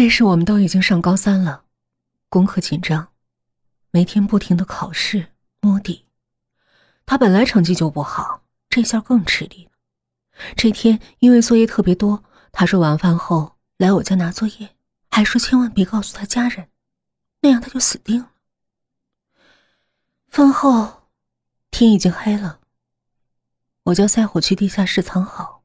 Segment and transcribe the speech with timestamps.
[0.00, 1.64] 那时我们都已经上高三了，
[2.30, 3.08] 功课紧张，
[3.90, 6.06] 每天不停的考试摸底。
[7.04, 9.68] 他本来成绩就不好，这下更吃力。
[10.56, 14.74] 这天因为作业特别多，他说晚饭后来我家拿作业，
[15.10, 16.70] 还说千万别告诉他家人，
[17.42, 18.30] 那样他就死定了。
[20.30, 21.10] 饭后，
[21.70, 22.60] 天已经黑了。
[23.82, 25.62] 我叫赛虎去地下室藏好，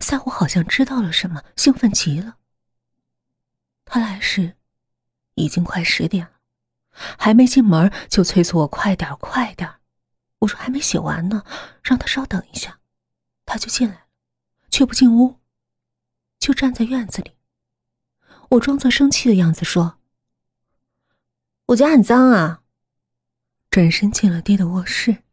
[0.00, 2.36] 赛虎好像知道了什么，兴奋极了。
[3.92, 4.54] 他来时，
[5.34, 6.34] 已经快十点了，
[7.18, 9.68] 还没进门就催促我快点快点。
[10.38, 11.44] 我说还没写完呢，
[11.82, 12.78] 让他稍等一下，
[13.44, 14.02] 他就进来了，
[14.70, 15.40] 却不进屋，
[16.38, 17.32] 就站在院子里。
[18.50, 19.98] 我装作生气的样子说
[21.66, 22.62] ：“我家很脏啊。”
[23.70, 25.24] 转身进了爹的卧室，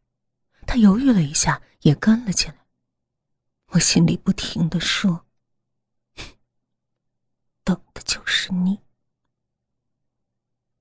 [0.66, 2.56] 他犹豫了一下，也跟了进来。
[3.68, 5.26] 我心里不停的说
[7.68, 8.78] ：“等的就是你。”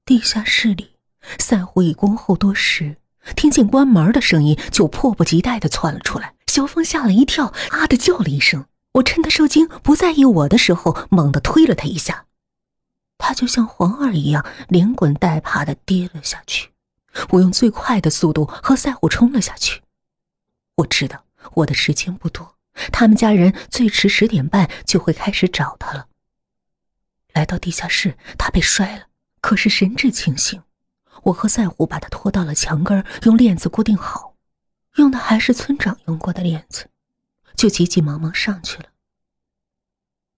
[0.05, 0.95] 地下室里，
[1.37, 2.95] 赛虎已恭候多时，
[3.35, 6.35] 听见关门的声音，就迫不及待的窜了出来。
[6.45, 8.65] 小峰吓了一跳，啊的叫了一声。
[8.93, 12.25] 我趁他受惊不在意我的时候，猛地推了他一下，
[13.17, 16.71] 他就像黄二一样，连滚带爬的跌了下去。
[17.31, 19.81] 我用最快的速度和赛虎冲了下去。
[20.75, 21.25] 我知道
[21.55, 22.55] 我的时间不多，
[22.93, 26.07] 他们家人最迟十点半就会开始找他了。
[27.37, 29.09] 来到地下室，他被摔了，
[29.41, 30.63] 可是神志清醒。
[31.25, 34.35] 我和赛虎把他拖到了墙根，用链子固定好，
[34.95, 36.89] 用的还是村长用过的链子，
[37.53, 38.89] 就急急忙忙上去了。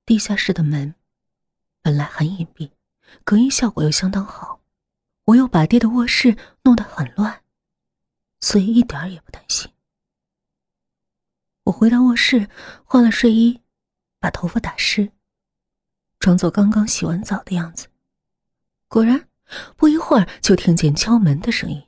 [0.06, 0.94] 地下室的门
[1.82, 2.72] 本来很隐蔽，
[3.24, 4.60] 隔音效果又相当好。
[5.24, 7.44] 我又把爹的卧室弄得很乱，
[8.42, 9.72] 所以一点也不担心。
[11.64, 12.50] 我回到卧室，
[12.84, 13.62] 换了睡衣，
[14.20, 15.14] 把头发打湿，
[16.20, 17.88] 装作刚刚洗完澡的样子。
[18.88, 19.28] 果然，
[19.76, 21.88] 不一会儿就听见敲门的声音。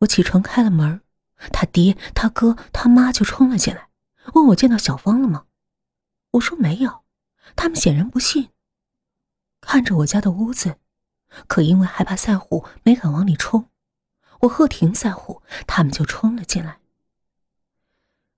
[0.00, 1.00] 我起床开了门，
[1.52, 3.88] 他爹、他哥、他妈就冲了进来，
[4.34, 5.46] 问我见到小芳了吗？
[6.32, 7.04] 我说没有，
[7.56, 8.50] 他们显然不信。
[9.60, 10.78] 看着我家的屋子。
[11.48, 13.68] 可因为害怕赛虎，没敢往里冲。
[14.40, 16.78] 我喝停赛虎，他们就冲了进来。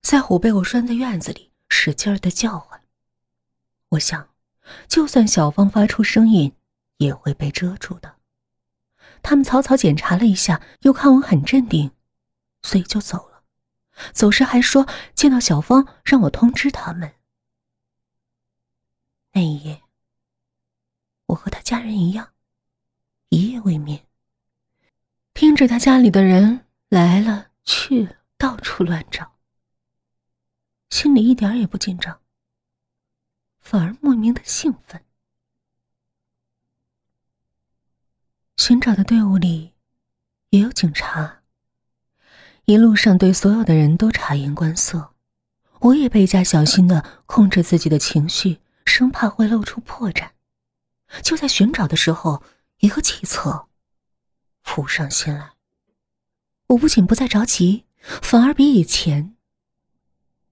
[0.01, 2.81] 赛虎被我拴在院子里，使劲的叫唤。
[3.89, 4.29] 我想，
[4.87, 6.53] 就算小芳发出声音，
[6.97, 8.15] 也会被遮住的。
[9.21, 11.91] 他们草草检查了一下，又看我很镇定，
[12.61, 13.43] 所以就走了。
[14.13, 17.13] 走时还说见到小芳，让我通知他们。
[19.33, 19.83] 那一夜，
[21.27, 22.29] 我和他家人一样。
[23.29, 24.07] 一夜未眠，
[25.33, 29.33] 听着他家里的人来了去了，到处乱找，
[30.89, 32.19] 心里一点也不紧张，
[33.59, 35.03] 反而莫名的兴奋。
[38.57, 39.73] 寻找的队伍里
[40.49, 41.41] 也有警察，
[42.65, 45.13] 一路上对所有的人都察言观色，
[45.79, 50.31] 我也倍加小心的控制自己的情绪，生怕会露出破绽。
[51.23, 52.43] 就在寻找的时候。
[52.81, 53.67] 一个计策
[54.63, 55.51] 浮上心来，
[56.67, 59.35] 我不仅不再着急，反而比以前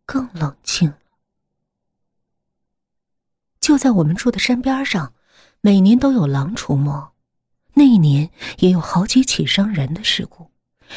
[0.06, 0.94] 更冷静。
[3.68, 5.14] 就在我们住的山边上，
[5.60, 7.12] 每年都有狼出没，
[7.74, 10.54] 那一年也有好几起伤人的事故。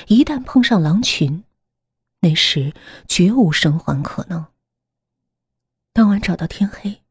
[0.07, 1.43] 一旦碰上狼群，
[2.21, 2.73] 那时
[3.09, 4.47] 绝无生还可能。
[5.93, 7.03] 当晚找到天黑，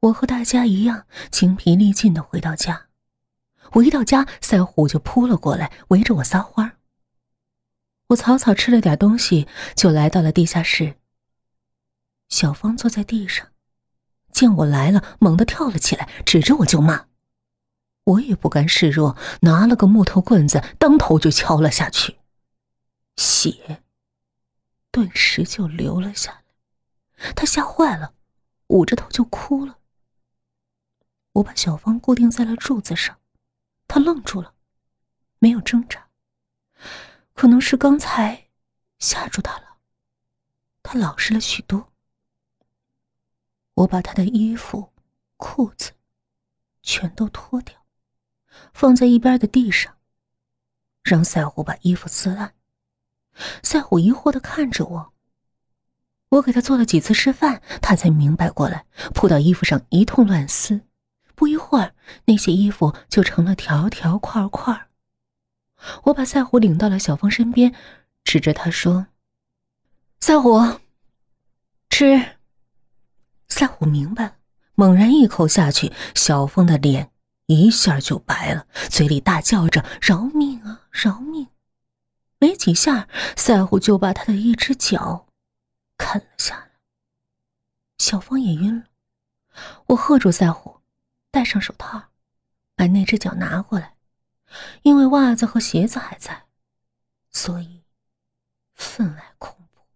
[0.00, 2.86] 我和大家一样精疲力尽的回到家。
[3.72, 6.78] 我一到家，赛虎就扑了过来，围着我撒欢儿。
[8.06, 10.94] 我草草吃了点东西，就来到了地下室。
[12.30, 13.46] 小芳坐在地上，
[14.36, 17.06] 见我来了，猛地跳了起来，指着我就骂。
[18.04, 22.18] 我也不甘示弱，拿了个木头棍子，当头就敲了下去，
[23.16, 23.82] 血
[24.90, 27.32] 顿时就流了下来。
[27.34, 28.12] 他吓坏了，
[28.66, 29.78] 捂着头就哭了。
[31.32, 33.16] 我把小芳固定在了柱子上。
[33.88, 34.52] 他愣住了，
[35.38, 36.08] 没有挣扎。
[37.32, 38.48] 可能是刚才
[38.98, 39.78] 吓住他了，
[40.82, 41.90] 他老实了许多。
[43.76, 44.90] 我把他的衣服、
[45.36, 45.92] 裤子
[46.82, 47.74] 全都脱掉，
[48.72, 49.96] 放在一边的地上，
[51.02, 52.54] 让赛虎把衣服撕烂。
[53.62, 55.12] 赛虎疑惑的看着我，
[56.30, 60.80] 我给他做了几次示范，他才明白过来，扑到衣服上一通乱撕。
[61.34, 61.94] 不一会儿，
[62.24, 64.88] 那些衣服就成了条条块块。
[66.04, 67.74] 我把赛虎领到了小芳身边，
[68.24, 69.08] 指着他说
[70.18, 70.80] ：“赛虎，
[71.90, 72.35] 吃。”
[73.48, 74.36] 赛虎明白了，
[74.74, 77.10] 猛然一口下去，小峰的脸
[77.46, 81.48] 一下就白了，嘴里大叫着：“饶命啊，饶命！”
[82.38, 85.28] 没几下，赛虎就把他的一只脚
[85.96, 86.70] 砍了下来。
[87.98, 88.84] 小峰也晕了。
[89.86, 90.80] 我喝住赛虎，
[91.30, 92.10] 戴上手套，
[92.74, 93.96] 把那只脚拿过来，
[94.82, 96.44] 因为袜子和鞋子还在，
[97.32, 97.84] 所以
[98.74, 99.86] 分外恐怖。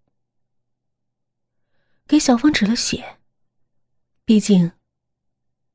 [2.06, 3.19] 给小峰止了血，
[4.30, 4.70] 毕竟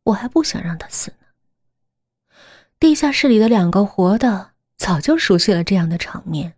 [0.03, 2.37] 我还不想让他死呢。
[2.79, 6.55] 地下室里的两个活的早就熟悉了这样的场面，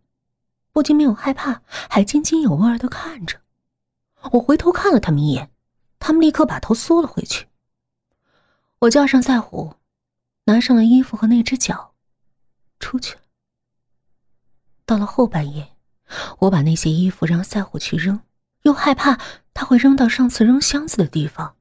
[0.71, 3.39] 不仅没有害怕，还津津有味的看着。
[4.33, 5.49] 我回头看了他们一眼。
[5.97, 7.47] 他们立刻把头缩了回去。
[8.81, 9.73] 我叫上赛虎，
[10.43, 11.95] 拿上了衣服和那只脚，
[12.79, 13.21] 出去了。
[14.85, 15.75] 到了后半夜，
[16.41, 18.21] 我把那些衣服让赛虎去扔，
[18.61, 19.19] 又害怕
[19.55, 21.56] 他会扔到上次扔箱子的地方，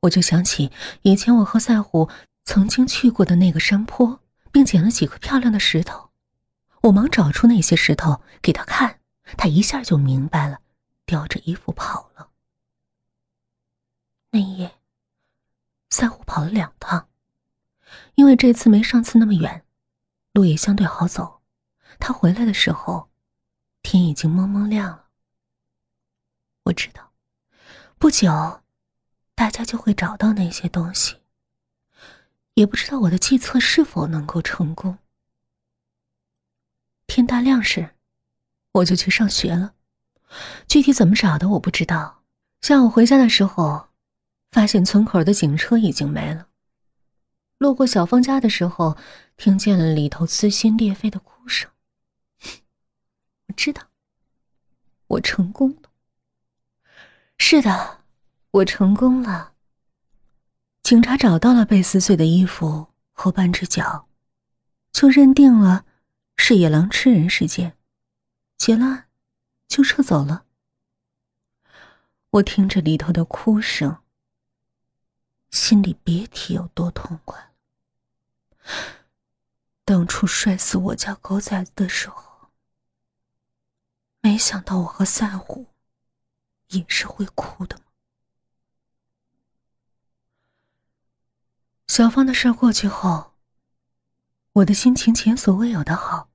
[0.00, 0.70] 我就想起
[1.02, 2.08] 以前我和赛虎
[2.44, 4.20] 曾经去过的那个山坡，
[4.50, 6.10] 并捡了几颗漂亮的石头。
[6.84, 9.00] 我忙找出那些石头给他看，
[9.36, 10.60] 他一下就明白了，
[11.04, 12.30] 叼着衣服跑了。
[14.30, 14.78] 那一夜，
[15.90, 17.08] 赛虎跑了两趟，
[18.14, 19.64] 因为这次没上次那么远，
[20.32, 21.42] 路也相对好走。
[21.98, 23.10] 他回来的时候，
[23.82, 25.08] 天已经蒙蒙亮了。
[26.64, 27.12] 我知道，
[27.98, 28.62] 不久，
[29.40, 31.16] 大家就会找到那些东西。
[32.52, 34.98] 也不知道我的计策是否能够成功。
[37.06, 37.94] 天大亮时，
[38.72, 39.72] 我就去上学了。
[40.68, 42.22] 具体怎么找的，我不知道。
[42.60, 43.88] 下午回家的时候。
[44.52, 46.48] 发现村口的警车已经没了。
[47.58, 48.96] 路过小芳家的时候，
[49.36, 51.70] 听见了里头撕心裂肺的哭声。
[53.46, 53.84] 我知道，
[55.06, 55.90] 我成功了。
[57.38, 57.99] 是的，
[58.52, 59.54] 我成功了。
[60.82, 64.08] 警察找到了被撕碎的衣服和半只脚，
[64.90, 65.84] 就认定了
[66.36, 67.76] 是野狼吃人事件，
[68.56, 69.08] 结了案，
[69.68, 70.46] 就撤走了。
[72.30, 73.98] 我听着里头的哭声。
[75.50, 77.50] 心里别提有多痛快了。
[79.84, 82.50] 当初摔死我家狗崽子的时候，
[84.20, 85.66] 没想到我和赛虎
[86.68, 87.80] 也是会哭的
[92.00, 93.34] 小芳的事过去后，
[94.54, 96.30] 我的心情前所未有的好。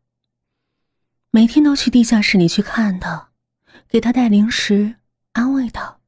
[1.31, 3.31] 每天都去地下室里去看他，
[3.89, 4.97] 给他带零食，
[5.31, 5.99] 安慰他，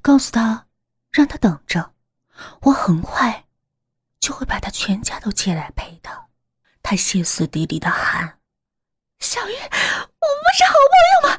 [0.00, 0.68] 告诉他
[1.10, 1.92] 让他等着。
[2.60, 3.46] 我很快
[4.20, 6.28] 就会把他全家都接来陪他。
[6.80, 8.38] 他歇斯底里的喊
[9.18, 11.36] ：“小玉，我们是好朋友吗？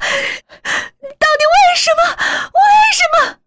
[1.00, 2.02] 你到底为什么？
[2.52, 2.60] 为
[2.92, 3.40] 什么？”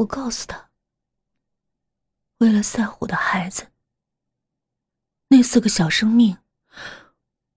[0.00, 0.70] 我告诉他
[2.44, 3.68] ：“为了赛虎的孩子，
[5.28, 6.36] 那四个小生命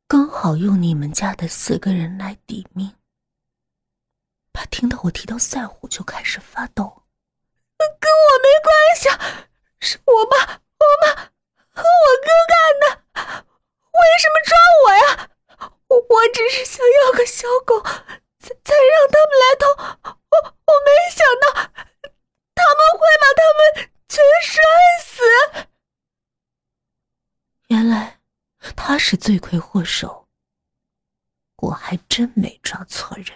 [0.08, 2.96] 刚好用你们家的四个人来抵命。”
[4.54, 7.04] 他听到我提到赛虎，就开始发抖。
[8.00, 9.10] 跟我没关系，
[9.82, 11.14] 是我爸、我妈
[11.70, 12.86] 和我哥干的。
[13.92, 14.56] 为什么抓
[14.86, 15.30] 我呀？
[15.90, 19.68] 我我只是想要个小狗，才才让他们来偷。
[20.08, 21.46] 我我没想到
[22.56, 24.64] 他们会把他们全摔
[25.04, 25.68] 死。
[27.68, 28.22] 原来
[28.76, 30.28] 他是罪魁祸首，
[31.56, 33.28] 我还真没抓错人。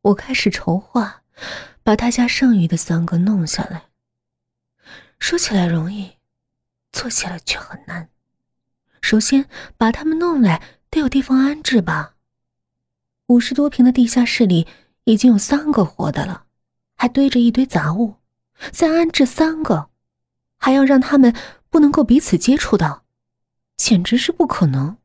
[0.00, 1.22] 我开始筹划。
[1.82, 3.88] 把他家剩余的三个弄下来。
[5.18, 6.16] 说起来容易，
[6.90, 8.08] 做起来却很难。
[9.02, 12.14] 首先把他们弄来，得有地方安置吧。
[13.26, 14.66] 五十多平的地下室里
[15.04, 16.46] 已经有三个活的了，
[16.96, 18.16] 还堆着一堆杂物，
[18.72, 19.90] 再安置三个，
[20.56, 21.34] 还要让他们
[21.70, 23.04] 不能够彼此接触到，
[23.76, 24.98] 简直是不可能。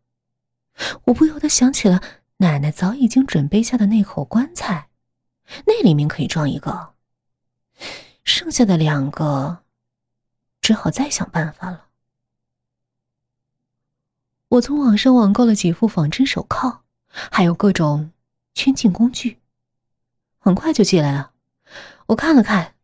[1.06, 2.02] 我不由得想起了
[2.38, 4.90] 奶奶早已经准备下的那口棺材。
[5.66, 6.94] 那里面可以装一个，
[8.24, 9.64] 剩下的两个
[10.62, 11.88] 只好再想办法了。
[14.48, 18.12] 我从网上网购了几副仿真手铐，还有各种
[18.54, 19.40] 圈禁工具，
[20.40, 21.34] 很快就寄来了。
[22.06, 22.76] 我看了看，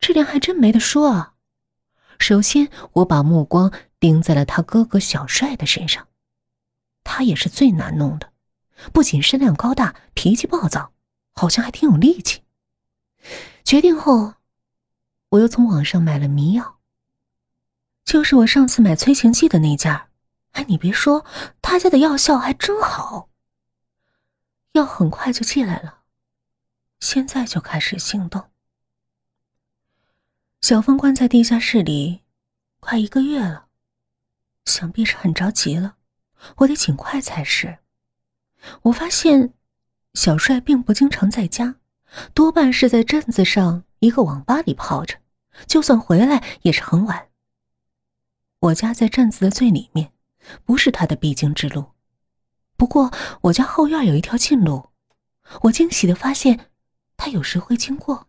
[0.00, 1.34] 质量还真没得说啊。
[2.18, 6.08] 首先，我把目光盯在了他哥哥小帅的身上，
[7.04, 8.32] 他也是最难弄的，
[8.92, 10.92] 不仅身量高大，脾气暴躁。
[11.34, 12.42] 好像还挺有力气。
[13.62, 14.34] 决定后，
[15.28, 16.78] 我又从网上买了迷药，
[18.04, 20.08] 就是我上次买催情剂的那家。
[20.50, 21.24] 哎，你别说，
[21.62, 23.28] 他家的药效还真好。
[24.72, 26.00] 药很快就寄来了，
[26.98, 28.50] 现在就开始行动。
[30.60, 32.22] 小峰关在地下室里，
[32.80, 33.68] 快一个月了，
[34.66, 35.96] 想必是很着急了。
[36.56, 37.78] 我得尽快才是。
[38.82, 39.54] 我发现，
[40.14, 41.76] 小帅并不经常在家，
[42.34, 45.18] 多半是在镇子上一个网吧里泡着，
[45.66, 47.28] 就算回来也是很晚。
[48.58, 50.12] 我家在镇子的最里面，
[50.64, 51.92] 不是他的必经之路。
[52.76, 53.12] 不过
[53.42, 54.90] 我家后院有一条近路，
[55.62, 56.68] 我惊喜的发现，
[57.16, 58.27] 他有时会经过。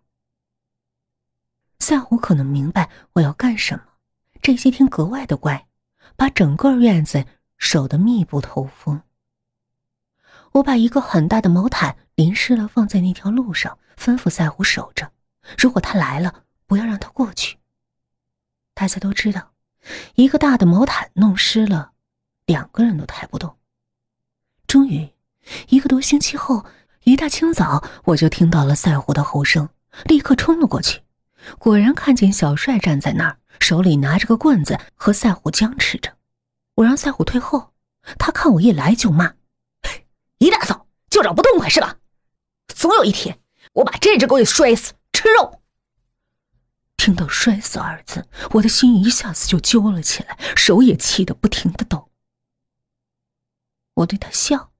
[1.80, 3.84] 赛虎可能明白我要干什么，
[4.42, 5.68] 这些天格外的乖，
[6.16, 7.26] 把整个院子
[7.58, 9.02] 守得密不透风。
[10.54, 15.12] 我把一个很大的毛毯淋湿了，放在那条路上，吩咐赛虎守着。
[15.58, 17.58] 如果他来了，不要让他过去。
[18.74, 19.54] 大家都知道，
[20.16, 21.92] 一个大的毛毯弄湿了，
[22.46, 23.58] 两个人都抬不动。
[24.68, 25.10] 终于，
[25.70, 26.66] 一个多星期后，
[27.04, 29.70] 一大清早，我就听到了赛虎的吼声，
[30.06, 31.02] 立刻冲了过去。
[31.58, 36.18] 果然看见小帅站在那儿，手里拿着个棍子，和赛虎僵持着。
[36.76, 37.74] 我让赛虎退后，
[38.18, 39.36] 他看我一来就骂
[40.40, 41.98] ：“一大早就找不痛快是吧？
[42.68, 43.40] 总有一天
[43.74, 45.62] 我把这只狗给摔死吃肉。”
[46.98, 52.10] 听到“摔死”二字，我的心一下子就揪了起来，手也气得不停的抖。
[53.96, 54.72] 我对他笑，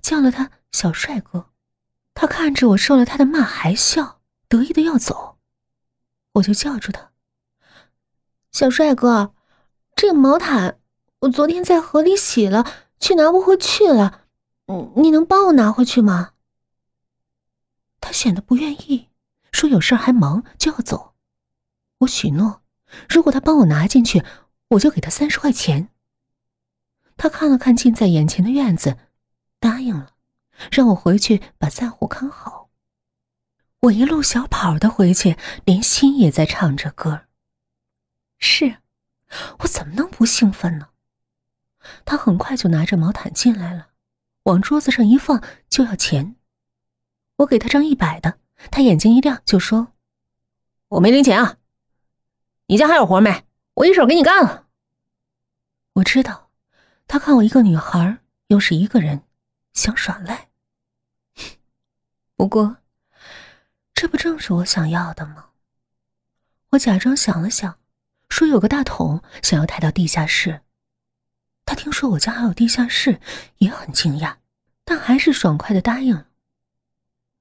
[0.00, 1.50] 叫了他小帅哥。
[2.14, 5.25] 他看着我受了他的骂还笑，得意的要走。
[6.36, 7.12] 我就叫住他
[8.52, 9.34] ：“小帅哥，
[9.94, 10.78] 这个毛毯
[11.20, 12.66] 我昨天在河里洗了，
[12.98, 14.22] 却拿不回去了。
[14.66, 16.32] 嗯，你能帮我拿回去吗？”
[18.00, 19.08] 他显得不愿意，
[19.50, 21.14] 说有事还忙就要走。
[21.98, 22.62] 我许诺，
[23.08, 24.22] 如果他帮我拿进去，
[24.68, 25.88] 我就给他三十块钱。
[27.16, 28.98] 他看了看近在眼前的院子，
[29.58, 30.12] 答应了，
[30.70, 32.65] 让我回去把赛虎看好。
[33.86, 37.26] 我一路小跑的回去，连心也在唱着歌。
[38.38, 38.78] 是，
[39.60, 40.88] 我怎么能不兴奋呢？
[42.04, 43.90] 他很快就拿着毛毯进来了，
[44.44, 46.34] 往桌子上一放，就要钱。
[47.36, 48.40] 我给他张一百的，
[48.70, 49.92] 他眼睛一亮，就说
[50.88, 51.58] ：“我没零钱啊，
[52.66, 53.44] 你家还有活没？
[53.74, 54.66] 我一手给你干了。”
[55.94, 56.50] 我知道，
[57.06, 59.22] 他看我一个女孩，又是一个人，
[59.74, 60.48] 想耍赖。
[62.34, 62.78] 不过。
[63.96, 65.46] 这不正是我想要的吗？
[66.68, 67.78] 我假装想了想，
[68.28, 70.60] 说有个大桶想要抬到地下室。
[71.64, 73.18] 他听说我家还有地下室，
[73.56, 74.36] 也很惊讶，
[74.84, 76.28] 但还是爽快的答应了。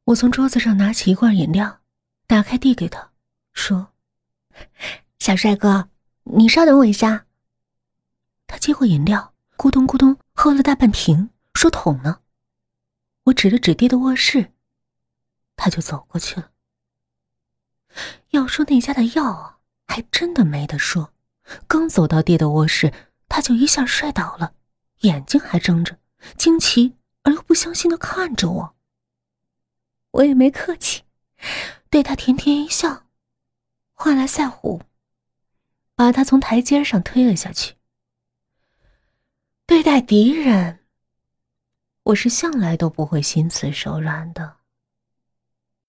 [0.06, 1.82] 我从桌子上拿起一罐饮料，
[2.26, 3.12] 打开递给他，
[3.52, 3.92] 说
[5.20, 5.90] ：“小帅哥，
[6.24, 7.26] 你稍等我一下。”
[8.48, 12.22] 他接过饮料，咕咚咕咚喝了大半瓶，说：“桶呢？”
[13.26, 14.54] 我指了指爹的卧室。
[15.56, 16.52] 他就走过去了。
[18.30, 21.14] 要说那家的药啊，还真的没得说。
[21.68, 22.92] 刚走到爹的卧室，
[23.30, 24.54] 他就一下摔倒了，
[25.02, 26.00] 眼睛还睁着，
[26.36, 28.76] 惊奇而又不相信的看着我。
[30.12, 31.04] 我也没客气，
[31.90, 33.06] 对他甜甜一笑，
[33.94, 34.82] 换来赛虎，
[35.96, 37.76] 把他从台阶上推了下去。
[39.68, 40.86] 对待敌人，
[42.04, 44.58] 我是向来都不会心慈手软的。